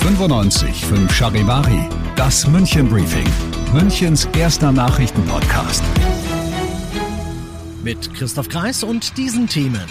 95 0.00 0.84
Charivari, 1.10 1.88
das 2.14 2.46
München 2.46 2.88
Briefing, 2.90 3.26
Münchens 3.72 4.28
erster 4.36 4.70
Nachrichtenpodcast. 4.70 5.82
Mit 7.82 8.12
Christoph 8.12 8.50
Kreis 8.50 8.82
und 8.82 9.16
diesen 9.16 9.48
Themen. 9.48 9.86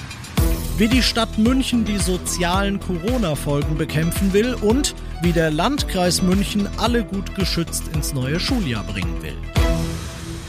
Wie 0.78 0.88
die 0.88 1.02
Stadt 1.02 1.40
München 1.40 1.84
die 1.84 1.98
sozialen 1.98 2.80
Corona-Folgen 2.80 3.76
bekämpfen 3.78 4.32
will 4.32 4.54
und 4.54 4.94
wie 5.24 5.32
der 5.32 5.50
Landkreis 5.50 6.22
München 6.22 6.70
alle 6.78 7.04
gut 7.04 7.34
geschützt 7.34 7.86
ins 7.96 8.14
neue 8.14 8.40
Schuljahr 8.40 8.84
bringen 8.84 9.24
will. 9.24 9.59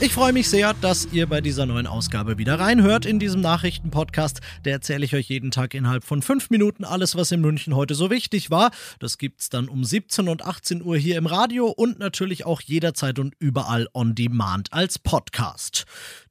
Ich 0.03 0.15
freue 0.15 0.33
mich 0.33 0.49
sehr, 0.49 0.73
dass 0.73 1.09
ihr 1.13 1.27
bei 1.27 1.43
dieser 1.43 1.67
neuen 1.67 1.87
Ausgabe 1.87 2.39
wieder 2.39 2.59
reinhört 2.59 3.05
in 3.05 3.19
diesem 3.19 3.43
Nachrichtenpodcast. 3.43 4.41
Da 4.63 4.71
erzähle 4.71 5.05
ich 5.05 5.15
euch 5.15 5.29
jeden 5.29 5.51
Tag 5.51 5.75
innerhalb 5.75 6.05
von 6.05 6.23
fünf 6.23 6.49
Minuten 6.49 6.85
alles, 6.85 7.17
was 7.17 7.33
in 7.33 7.43
München 7.43 7.77
heute 7.77 7.95
so 7.95 8.09
wichtig 8.09 8.51
war. 8.51 8.71
Das 8.99 9.19
gibt's 9.19 9.51
dann 9.51 9.69
um 9.69 9.85
17 9.85 10.29
und 10.29 10.43
18 10.43 10.83
Uhr 10.83 10.97
hier 10.97 11.19
im 11.19 11.27
Radio 11.27 11.67
und 11.67 11.99
natürlich 11.99 12.47
auch 12.47 12.63
jederzeit 12.63 13.19
und 13.19 13.35
überall 13.41 13.89
on 13.93 14.15
demand 14.15 14.73
als 14.73 14.99
Podcast. 14.99 15.85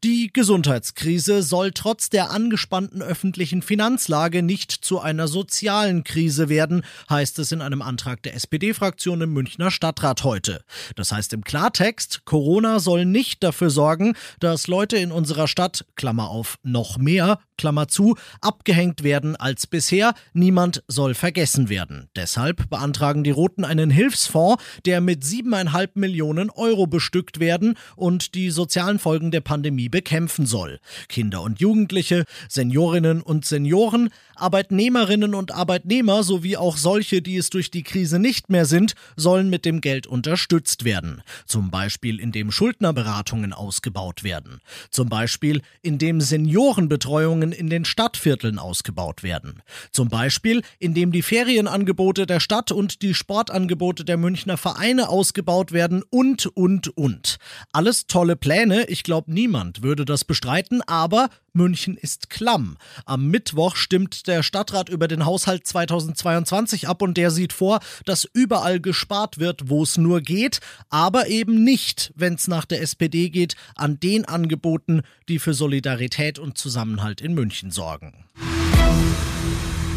Die 0.05 0.31
Gesundheitskrise 0.31 1.43
soll 1.43 1.71
trotz 1.71 2.09
der 2.09 2.31
angespannten 2.31 3.01
öffentlichen 3.01 3.61
Finanzlage 3.61 4.41
nicht 4.41 4.71
zu 4.71 5.01
einer 5.01 5.27
sozialen 5.27 6.05
Krise 6.05 6.47
werden, 6.47 6.85
heißt 7.09 7.37
es 7.39 7.51
in 7.51 7.61
einem 7.61 7.81
Antrag 7.81 8.23
der 8.23 8.33
SPD-Fraktion 8.33 9.19
im 9.19 9.33
Münchner 9.33 9.71
Stadtrat 9.71 10.23
heute. 10.23 10.63
Das 10.95 11.11
heißt 11.11 11.33
im 11.33 11.43
Klartext, 11.43 12.21
Corona 12.23 12.79
soll 12.79 13.03
nicht 13.03 13.43
dafür 13.43 13.69
sorgen, 13.69 14.13
dass 14.39 14.67
Leute 14.67 14.95
in 14.95 15.11
unserer 15.11 15.49
Stadt, 15.49 15.85
Klammer 15.97 16.29
auf, 16.29 16.59
noch 16.63 16.97
mehr, 16.97 17.39
Klammer 17.57 17.89
zu, 17.89 18.15
abgehängt 18.39 19.03
werden 19.03 19.35
als 19.35 19.67
bisher. 19.67 20.13
Niemand 20.31 20.81
soll 20.87 21.13
vergessen 21.13 21.67
werden. 21.67 22.07
Deshalb 22.15 22.69
beantragen 22.69 23.25
die 23.25 23.31
Roten 23.31 23.65
einen 23.65 23.89
Hilfsfonds, 23.89 24.63
der 24.85 25.01
mit 25.01 25.25
siebeneinhalb 25.25 25.97
Millionen 25.97 26.49
Euro 26.49 26.87
bestückt 26.87 27.41
werden 27.41 27.75
und 27.97 28.33
die 28.33 28.49
sozialen 28.49 28.97
Folgen 28.97 29.31
der 29.31 29.41
Pandemie 29.41 29.88
bekämpfen 29.89 30.45
soll. 30.45 30.79
Kinder 31.07 31.41
und 31.41 31.59
Jugendliche, 31.59 32.25
Seniorinnen 32.47 33.21
und 33.21 33.45
Senioren, 33.45 34.09
Arbeitnehmerinnen 34.35 35.33
und 35.35 35.51
Arbeitnehmer 35.51 36.23
sowie 36.23 36.57
auch 36.57 36.77
solche, 36.77 37.21
die 37.21 37.37
es 37.37 37.49
durch 37.49 37.71
die 37.71 37.83
Krise 37.83 38.19
nicht 38.19 38.49
mehr 38.49 38.65
sind, 38.65 38.93
sollen 39.15 39.49
mit 39.49 39.65
dem 39.65 39.81
Geld 39.81 40.07
unterstützt 40.07 40.85
werden. 40.85 41.21
Zum 41.45 41.71
Beispiel 41.71 42.19
indem 42.19 42.51
Schuldnerberatungen 42.51 43.53
ausgebaut 43.53 44.23
werden. 44.23 44.61
Zum 44.89 45.09
Beispiel, 45.09 45.61
indem 45.81 46.21
Seniorenbetreuungen 46.21 47.51
in 47.51 47.69
den 47.69 47.85
Stadtvierteln 47.85 48.59
ausgebaut 48.59 49.23
werden. 49.23 49.61
Zum 49.91 50.09
Beispiel, 50.09 50.61
indem 50.79 51.11
die 51.11 51.21
Ferienangebote 51.21 52.25
der 52.25 52.39
Stadt 52.39 52.71
und 52.71 53.01
die 53.01 53.13
Sportangebote 53.13 54.05
der 54.05 54.17
Münchner 54.17 54.57
Vereine 54.57 55.09
ausgebaut 55.09 55.71
werden 55.71 56.03
und, 56.09 56.45
und, 56.45 56.89
und. 56.97 57.37
Alles 57.71 58.07
tolle 58.07 58.35
Pläne, 58.35 58.85
ich 58.85 59.03
glaube 59.03 59.31
niemand 59.33 59.78
würde 59.81 60.05
das 60.05 60.23
bestreiten, 60.23 60.81
aber 60.83 61.29
München 61.53 61.97
ist 61.97 62.29
klamm. 62.29 62.77
Am 63.05 63.27
Mittwoch 63.27 63.75
stimmt 63.75 64.27
der 64.27 64.43
Stadtrat 64.43 64.89
über 64.89 65.07
den 65.07 65.25
Haushalt 65.25 65.65
2022 65.65 66.87
ab 66.87 67.01
und 67.01 67.17
der 67.17 67.31
sieht 67.31 67.53
vor, 67.53 67.79
dass 68.05 68.27
überall 68.33 68.79
gespart 68.79 69.39
wird, 69.39 69.69
wo 69.69 69.83
es 69.83 69.97
nur 69.97 70.21
geht, 70.21 70.59
aber 70.89 71.27
eben 71.27 71.63
nicht, 71.63 72.13
wenn 72.15 72.35
es 72.35 72.47
nach 72.47 72.65
der 72.65 72.81
SPD 72.81 73.29
geht, 73.29 73.55
an 73.75 73.99
den 73.99 74.25
Angeboten, 74.25 75.01
die 75.27 75.39
für 75.39 75.53
Solidarität 75.53 76.39
und 76.39 76.57
Zusammenhalt 76.57 77.21
in 77.21 77.33
München 77.33 77.71
sorgen. 77.71 78.25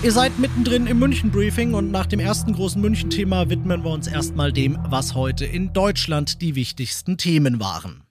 Ihr 0.03 0.11
seid 0.11 0.37
mittendrin 0.41 0.89
im 0.89 0.99
München-Briefing 0.99 1.75
und 1.75 1.93
nach 1.93 2.07
dem 2.07 2.19
ersten 2.19 2.55
großen 2.55 2.83
München-Thema 2.83 3.51
widmen 3.51 3.85
wir 3.85 3.91
uns 3.91 4.09
erstmal 4.09 4.53
dem, 4.53 4.77
was 4.89 5.15
heute 5.15 5.45
in 5.45 5.73
Deutschland 5.73 6.43
die 6.43 6.57
wichtigsten 6.57 7.19
Themen 7.19 7.61
waren. 7.61 8.03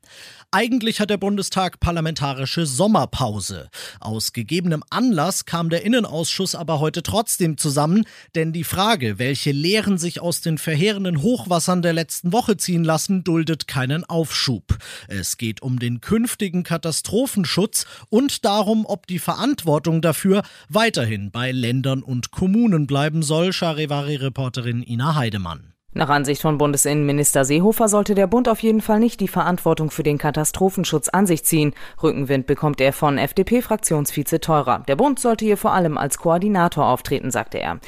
Eigentlich 0.53 0.99
hat 0.99 1.09
der 1.09 1.15
Bundestag 1.15 1.79
parlamentarische 1.79 2.65
Sommerpause. 2.65 3.69
Aus 4.01 4.33
gegebenem 4.33 4.83
Anlass 4.89 5.45
kam 5.45 5.69
der 5.69 5.85
Innenausschuss 5.85 6.55
aber 6.55 6.81
heute 6.81 7.03
trotzdem 7.03 7.57
zusammen, 7.57 8.03
denn 8.35 8.51
die 8.51 8.65
Frage, 8.65 9.17
welche 9.17 9.53
Lehren 9.53 9.97
sich 9.97 10.19
aus 10.19 10.41
den 10.41 10.57
verheerenden 10.57 11.21
Hochwassern 11.21 11.81
der 11.81 11.93
letzten 11.93 12.33
Woche 12.33 12.57
ziehen 12.57 12.83
lassen, 12.83 13.23
duldet 13.23 13.69
keinen 13.69 14.03
Aufschub. 14.03 14.77
Es 15.07 15.37
geht 15.37 15.61
um 15.61 15.79
den 15.79 16.01
künftigen 16.01 16.63
Katastrophenschutz 16.63 17.85
und 18.09 18.43
darum, 18.43 18.85
ob 18.85 19.07
die 19.07 19.19
Verantwortung 19.19 20.01
dafür 20.01 20.41
weiterhin 20.67 21.31
bei 21.31 21.53
Ländern 21.53 22.03
und 22.03 22.31
Kommunen 22.31 22.87
bleiben 22.87 23.23
soll, 23.23 23.53
Charivari-Reporterin 23.53 24.83
Ina 24.83 25.15
Heidemann. 25.15 25.70
Nach 25.93 26.07
Ansicht 26.07 26.41
von 26.41 26.57
Bundesinnenminister 26.57 27.43
Seehofer 27.43 27.89
sollte 27.89 28.15
der 28.15 28.25
Bund 28.25 28.47
auf 28.47 28.63
jeden 28.63 28.79
Fall 28.79 28.99
nicht 29.01 29.19
die 29.19 29.27
Verantwortung 29.27 29.91
für 29.91 30.03
den 30.03 30.17
Katastrophenschutz 30.17 31.09
an 31.09 31.27
sich 31.27 31.43
ziehen. 31.43 31.73
Rückenwind 32.01 32.47
bekommt 32.47 32.79
er 32.79 32.93
von 32.93 33.17
FDP-Fraktionsvize 33.17 34.39
Teurer. 34.39 34.83
Der 34.87 34.95
Bund 34.95 35.19
sollte 35.19 35.43
hier 35.43 35.57
vor 35.57 35.73
allem 35.73 35.97
als 35.97 36.17
Koordinator 36.17 36.85
auftreten, 36.87 37.29
sagte 37.29 37.59
er. 37.59 37.79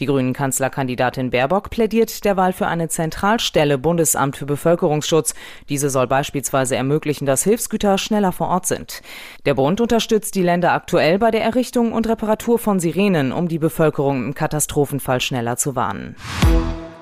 Die 0.00 0.06
grünen 0.06 0.32
Kanzlerkandidatin 0.32 1.30
Baerbock 1.30 1.70
plädiert 1.70 2.24
derweil 2.24 2.52
für 2.52 2.66
eine 2.66 2.88
Zentralstelle 2.88 3.78
Bundesamt 3.78 4.36
für 4.36 4.46
Bevölkerungsschutz. 4.46 5.34
Diese 5.68 5.88
soll 5.88 6.08
beispielsweise 6.08 6.74
ermöglichen, 6.74 7.26
dass 7.26 7.44
Hilfsgüter 7.44 7.96
schneller 7.96 8.32
vor 8.32 8.48
Ort 8.48 8.66
sind. 8.66 9.02
Der 9.46 9.54
Bund 9.54 9.80
unterstützt 9.80 10.34
die 10.34 10.42
Länder 10.42 10.72
aktuell 10.72 11.20
bei 11.20 11.30
der 11.30 11.44
Errichtung 11.44 11.92
und 11.92 12.08
Reparatur 12.08 12.58
von 12.58 12.80
Sirenen, 12.80 13.30
um 13.30 13.46
die 13.46 13.60
Bevölkerung 13.60 14.24
im 14.24 14.34
Katastrophenfall 14.34 15.20
schneller 15.20 15.56
zu 15.56 15.76
warnen. 15.76 16.16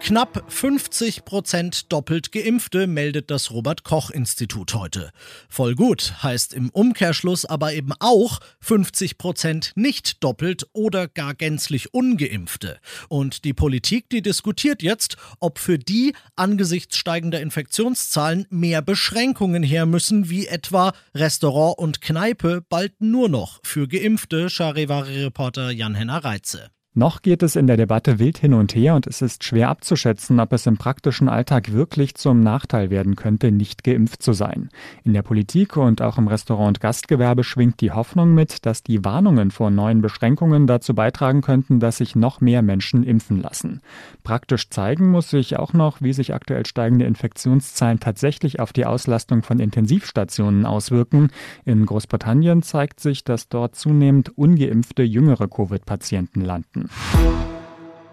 Knapp 0.01 0.45
50 0.49 1.27
Prozent 1.27 1.93
doppelt 1.93 2.33
Geimpfte 2.33 2.87
meldet 2.87 3.31
das 3.31 3.51
Robert-Koch-Institut 3.51 4.75
heute. 4.75 5.11
Voll 5.51 5.75
gut 5.75 6.15
heißt 6.23 6.55
im 6.55 6.71
Umkehrschluss 6.71 7.45
aber 7.45 7.75
eben 7.75 7.93
auch 8.01 8.41
50 8.61 9.19
Prozent 9.19 9.73
nicht 9.77 10.25
doppelt 10.25 10.67
oder 10.73 11.07
gar 11.07 11.35
gänzlich 11.35 11.93
ungeimpfte. 11.93 12.81
Und 13.09 13.45
die 13.45 13.53
Politik, 13.53 14.09
die 14.09 14.23
diskutiert 14.23 14.83
jetzt, 14.83 15.17
ob 15.39 15.59
für 15.59 15.79
die 15.79 16.15
angesichts 16.35 16.97
steigender 16.97 17.41
Infektionszahlen 17.43 18.47
mehr 18.49 18.81
Beschränkungen 18.81 19.63
her 19.63 19.85
müssen, 19.85 20.31
wie 20.31 20.47
etwa 20.47 20.95
Restaurant 21.15 21.79
und 21.79 22.01
Kneipe 22.01 22.65
bald 22.69 23.01
nur 23.01 23.29
noch 23.29 23.61
für 23.63 23.87
Geimpfte, 23.87 24.49
Charivari-Reporter 24.49 25.71
Jan-Henner 25.71 26.25
Reitze. 26.25 26.71
Noch 26.93 27.23
geht 27.23 27.45
es 27.45 27.55
in 27.55 27.69
der 27.69 27.77
Debatte 27.77 28.19
wild 28.19 28.39
hin 28.39 28.53
und 28.53 28.75
her 28.75 28.97
und 28.97 29.07
es 29.07 29.23
ist 29.23 29.45
schwer 29.45 29.69
abzuschätzen, 29.69 30.41
ob 30.41 30.53
es 30.53 30.67
im 30.67 30.77
praktischen 30.77 31.29
Alltag 31.29 31.71
wirklich 31.71 32.17
zum 32.17 32.41
Nachteil 32.41 32.91
werden 32.91 33.15
könnte, 33.15 33.53
nicht 33.53 33.85
geimpft 33.85 34.25
zu 34.25 34.33
sein. 34.33 34.71
In 35.05 35.13
der 35.13 35.23
Politik 35.23 35.77
und 35.77 36.03
auch 36.03 36.19
im 36.19 36.27
Restaurant- 36.27 36.67
und 36.67 36.81
Gastgewerbe 36.81 37.45
schwingt 37.45 37.81
die 37.81 37.93
Hoffnung 37.93 38.35
mit, 38.35 38.67
dass 38.67 38.83
die 38.83 39.05
Warnungen 39.05 39.53
vor 39.53 39.71
neuen 39.71 40.03
Beschränkungen 40.03 40.67
dazu 40.67 40.93
beitragen 40.93 41.43
könnten, 41.43 41.79
dass 41.79 41.99
sich 41.99 42.17
noch 42.17 42.41
mehr 42.41 42.61
Menschen 42.61 43.05
impfen 43.05 43.41
lassen. 43.41 43.83
Praktisch 44.25 44.69
zeigen 44.69 45.13
muss 45.13 45.31
sich 45.31 45.61
auch 45.61 45.73
noch, 45.73 46.03
wie 46.03 46.13
sich 46.13 46.35
aktuell 46.35 46.67
steigende 46.67 47.05
Infektionszahlen 47.05 48.01
tatsächlich 48.01 48.59
auf 48.59 48.73
die 48.73 48.85
Auslastung 48.85 49.45
von 49.45 49.61
Intensivstationen 49.61 50.67
auswirken. 50.67 51.29
In 51.65 51.87
Großbritannien 51.87 52.63
zeigt 52.63 52.99
sich, 52.99 53.23
dass 53.23 53.49
dort 53.49 53.77
zunehmend 53.77 54.37
ungeimpfte 54.37 55.05
jüngere 55.05 55.47
Covid-Patienten 55.47 56.41
landen. 56.41 56.80
Minuten. 56.89 57.61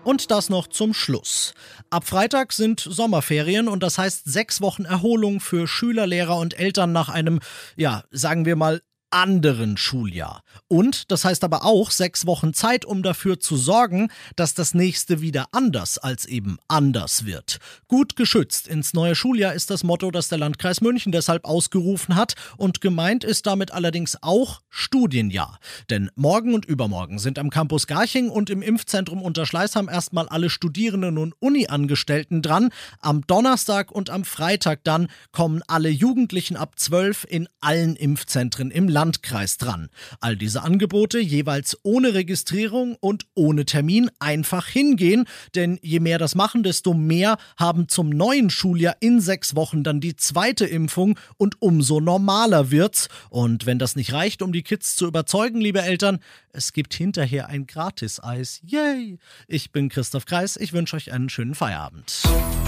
Und 0.08 0.32
das 0.32 0.50
noch 0.50 0.68
zum 0.68 0.94
Schluss. 0.94 1.54
Ab 1.90 2.08
Freitag 2.08 2.54
sind 2.54 2.80
Sommerferien 2.80 3.68
und 3.68 3.84
das 3.84 3.98
heißt 3.98 4.24
sechs 4.24 4.62
Wochen 4.62 4.86
Erholung 4.86 5.42
für 5.42 5.68
Schüler, 5.68 6.08
Lehrer 6.08 6.38
und 6.38 6.58
Eltern 6.58 6.94
nach 6.94 7.10
einem, 7.10 7.42
ja, 7.76 8.06
sagen 8.12 8.46
wir 8.46 8.56
mal, 8.56 8.82
anderen 9.10 9.78
Schuljahr. 9.78 10.42
Und 10.68 11.12
das 11.12 11.24
heißt 11.24 11.44
aber 11.44 11.64
auch 11.64 11.92
sechs 11.92 12.26
Wochen 12.26 12.54
Zeit, 12.54 12.86
um 12.86 13.04
dafür 13.04 13.40
zu 13.40 13.56
sorgen, 13.56 14.10
dass 14.36 14.54
das 14.54 14.74
nächste 14.74 15.22
wieder 15.22 15.46
anders 15.52 15.98
als 15.98 16.26
eben 16.26 16.58
anders 16.68 17.26
wird. 17.26 17.60
Gut 17.88 18.16
geschützt 18.16 18.68
ins 18.68 18.94
neue 18.94 19.16
Schuljahr 19.16 19.54
ist 19.54 19.70
das 19.70 19.84
Motto, 19.84 20.12
das 20.12 20.28
der 20.28 20.38
Landkreis 20.38 20.82
München 20.82 21.12
deshalb 21.12 21.46
ausgerufen 21.46 22.16
hat 22.16 22.34
und 22.58 22.82
gemeint 22.82 23.24
ist 23.24 23.46
damit 23.46 23.72
allerdings 23.72 24.18
auch 24.22 24.62
Studienjahr. 24.70 25.60
Denn 25.90 26.10
morgen 26.16 26.54
und 26.54 26.66
übermorgen 26.66 27.20
sind 27.20 27.40
am 27.40 27.50
Campus 27.50 27.88
Garching 27.88 28.30
und 28.30 28.50
im 28.50 28.62
Impfzentrum 28.62 29.22
Unterschleißheim 29.22 29.88
erstmal 29.90 30.28
alle 30.28 30.50
Studierenden 30.50 31.18
und 31.18 31.34
Uni-Angestellten 31.40 32.42
dran. 32.42 32.70
Am 33.00 33.26
Donnerstag 33.26 33.92
und 33.92 34.10
am 34.10 34.26
Freitag 34.26 34.84
dann 34.84 35.08
kommen 35.32 35.62
alle 35.68 35.90
Jugendlichen 35.90 36.58
ab 36.58 36.78
12 36.78 37.26
in 37.30 37.48
allen 37.62 37.96
Impfzentren 37.96 38.72
im 38.72 38.90
Land. 38.90 38.97
Landkreis 38.98 39.58
dran. 39.58 39.90
All 40.22 40.36
diese 40.36 40.64
Angebote 40.64 41.20
jeweils 41.20 41.78
ohne 41.84 42.16
Registrierung 42.16 42.98
und 43.00 43.28
ohne 43.36 43.64
Termin 43.64 44.10
einfach 44.18 44.66
hingehen, 44.66 45.26
denn 45.54 45.78
je 45.84 46.00
mehr 46.00 46.18
das 46.18 46.34
machen, 46.34 46.64
desto 46.64 46.96
mehr 46.96 47.38
haben 47.58 47.90
zum 47.90 48.10
neuen 48.10 48.50
Schuljahr 48.50 48.96
in 49.00 49.22
sechs 49.22 49.56
Wochen 49.56 49.84
dann 49.84 50.00
die 50.00 50.16
zweite 50.16 50.66
Impfung 50.66 51.20
und 51.38 51.62
umso 51.62 52.00
normaler 52.00 52.72
wird's. 52.72 53.08
Und 53.30 53.68
wenn 53.68 53.78
das 53.78 53.96
nicht 53.96 54.14
reicht, 54.14 54.42
um 54.42 54.52
die 54.52 54.64
Kids 54.64 54.96
zu 54.96 55.06
überzeugen, 55.06 55.62
liebe 55.62 55.84
Eltern, 55.84 56.18
es 56.52 56.74
gibt 56.74 56.96
hinterher 56.96 57.50
ein 57.50 57.68
Gratis-Eis. 57.68 58.62
Yay! 58.66 59.20
Ich 59.48 59.72
bin 59.72 59.90
Christoph 59.90 60.26
Kreis, 60.26 60.58
ich 60.58 60.74
wünsche 60.74 60.96
euch 60.96 61.12
einen 61.12 61.30
schönen 61.30 61.54
Feierabend. 61.54 62.24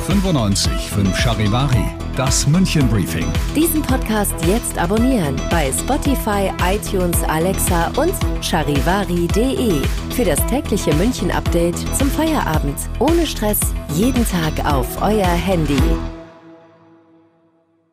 95 0.05 0.71
5 0.71 1.17
Charivari, 1.17 1.85
das 2.15 2.45
München 2.45 2.87
Briefing. 2.87 3.25
Diesen 3.55 3.81
Podcast 3.81 4.33
jetzt 4.45 4.77
abonnieren 4.77 5.35
bei 5.49 5.71
Spotify, 5.71 6.18
iTunes, 6.63 7.23
Alexa 7.23 7.91
und 7.97 8.13
charivari.de. 8.43 9.81
Für 10.15 10.25
das 10.25 10.45
tägliche 10.47 10.93
München 10.95 11.31
Update 11.31 11.77
zum 11.95 12.09
Feierabend. 12.09 12.77
Ohne 12.99 13.25
Stress, 13.25 13.59
jeden 13.93 14.25
Tag 14.27 14.65
auf 14.65 15.01
euer 15.01 15.25
Handy. 15.25 15.79